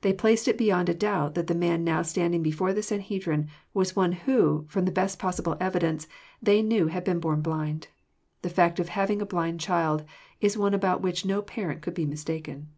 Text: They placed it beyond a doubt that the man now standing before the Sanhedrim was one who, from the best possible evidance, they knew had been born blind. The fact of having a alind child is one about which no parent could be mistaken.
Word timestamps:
They 0.00 0.12
placed 0.12 0.48
it 0.48 0.58
beyond 0.58 0.88
a 0.88 0.94
doubt 0.94 1.36
that 1.36 1.46
the 1.46 1.54
man 1.54 1.84
now 1.84 2.02
standing 2.02 2.42
before 2.42 2.72
the 2.72 2.82
Sanhedrim 2.82 3.46
was 3.72 3.94
one 3.94 4.10
who, 4.10 4.66
from 4.68 4.84
the 4.84 4.90
best 4.90 5.20
possible 5.20 5.56
evidance, 5.60 6.08
they 6.42 6.60
knew 6.60 6.88
had 6.88 7.04
been 7.04 7.20
born 7.20 7.40
blind. 7.40 7.86
The 8.42 8.48
fact 8.50 8.80
of 8.80 8.88
having 8.88 9.22
a 9.22 9.26
alind 9.26 9.60
child 9.60 10.02
is 10.40 10.58
one 10.58 10.74
about 10.74 11.02
which 11.02 11.24
no 11.24 11.40
parent 11.40 11.82
could 11.82 11.94
be 11.94 12.04
mistaken. 12.04 12.70